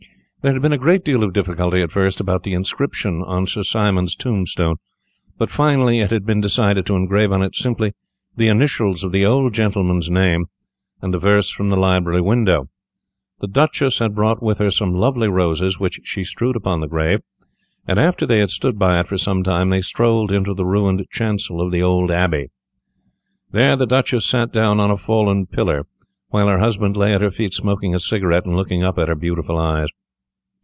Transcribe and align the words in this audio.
There 0.43 0.53
had 0.53 0.61
been 0.63 0.73
a 0.73 0.77
great 0.79 1.05
deal 1.05 1.23
of 1.23 1.33
difficulty 1.33 1.83
at 1.83 1.91
first 1.91 2.19
about 2.19 2.41
the 2.41 2.55
inscription 2.55 3.21
on 3.23 3.45
Sir 3.45 3.61
Simon's 3.61 4.15
tombstone, 4.15 4.77
but 5.37 5.51
finally 5.51 5.99
it 5.99 6.09
had 6.09 6.25
been 6.25 6.41
decided 6.41 6.83
to 6.87 6.95
engrave 6.95 7.31
on 7.31 7.43
it 7.43 7.55
simply 7.55 7.93
the 8.35 8.47
initials 8.47 9.03
of 9.03 9.11
the 9.11 9.23
old 9.23 9.53
gentleman's 9.53 10.09
name, 10.09 10.47
and 10.99 11.13
the 11.13 11.19
verse 11.19 11.51
from 11.51 11.69
the 11.69 11.75
library 11.77 12.21
window. 12.21 12.69
The 13.39 13.49
Duchess 13.49 13.99
had 13.99 14.15
brought 14.15 14.41
with 14.41 14.57
her 14.57 14.71
some 14.71 14.95
lovely 14.95 15.27
roses, 15.27 15.79
which 15.79 15.99
she 16.05 16.23
strewed 16.23 16.55
upon 16.55 16.79
the 16.79 16.87
grave, 16.87 17.19
and 17.87 17.99
after 17.99 18.25
they 18.25 18.39
had 18.39 18.49
stood 18.49 18.79
by 18.79 18.99
it 19.01 19.05
for 19.05 19.19
some 19.19 19.43
time 19.43 19.69
they 19.69 19.81
strolled 19.81 20.31
into 20.31 20.55
the 20.55 20.65
ruined 20.65 21.05
chancel 21.11 21.61
of 21.61 21.71
the 21.71 21.83
old 21.83 22.09
abbey. 22.09 22.47
There 23.51 23.75
the 23.75 23.85
Duchess 23.85 24.25
sat 24.25 24.51
down 24.51 24.79
on 24.79 24.89
a 24.89 24.97
fallen 24.97 25.45
pillar, 25.45 25.85
while 26.29 26.47
her 26.47 26.57
husband 26.57 26.97
lay 26.97 27.13
at 27.13 27.21
her 27.21 27.29
feet 27.29 27.53
smoking 27.53 27.93
a 27.93 27.99
cigarette 27.99 28.47
and 28.47 28.55
looking 28.55 28.81
up 28.81 28.97
at 28.97 29.07
her 29.07 29.13
beautiful 29.13 29.59
eyes. 29.59 29.89